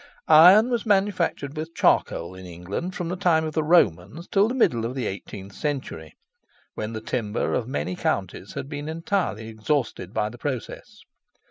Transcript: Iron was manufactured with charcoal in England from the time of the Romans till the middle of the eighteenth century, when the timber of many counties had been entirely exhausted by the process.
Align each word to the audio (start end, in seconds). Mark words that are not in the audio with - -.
Iron 0.27 0.71
was 0.71 0.83
manufactured 0.83 1.55
with 1.55 1.75
charcoal 1.75 2.33
in 2.33 2.43
England 2.43 2.95
from 2.95 3.09
the 3.09 3.15
time 3.15 3.45
of 3.45 3.53
the 3.53 3.61
Romans 3.61 4.27
till 4.27 4.47
the 4.47 4.55
middle 4.55 4.83
of 4.83 4.95
the 4.95 5.05
eighteenth 5.05 5.53
century, 5.53 6.15
when 6.73 6.93
the 6.93 7.01
timber 7.01 7.53
of 7.53 7.67
many 7.67 7.95
counties 7.95 8.53
had 8.55 8.67
been 8.67 8.89
entirely 8.89 9.47
exhausted 9.47 10.11
by 10.11 10.27
the 10.29 10.39
process. 10.39 11.01